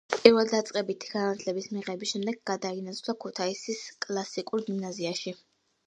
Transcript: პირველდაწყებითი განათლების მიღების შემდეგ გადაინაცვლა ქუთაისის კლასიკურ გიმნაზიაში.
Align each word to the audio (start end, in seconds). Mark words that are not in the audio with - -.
პირველდაწყებითი 0.11 1.09
განათლების 1.11 1.67
მიღების 1.75 2.13
შემდეგ 2.15 2.39
გადაინაცვლა 2.53 3.17
ქუთაისის 3.27 3.87
კლასიკურ 4.07 4.69
გიმნაზიაში. 4.73 5.41